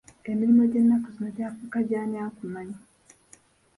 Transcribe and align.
Emirimu 0.29 0.63
gy’ennaku 0.71 1.07
zino 1.15 1.29
gyafuuka 1.37 1.79
gy’ani 1.87 2.17
akumanyi. 2.25 2.77